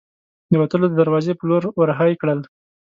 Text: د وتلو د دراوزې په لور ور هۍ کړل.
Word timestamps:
د 0.51 0.53
وتلو 0.61 0.85
د 0.89 0.93
دراوزې 0.99 1.33
په 1.37 1.43
لور 1.49 1.63
ور 1.77 1.89
هۍ 1.99 2.13
کړل. 2.21 2.39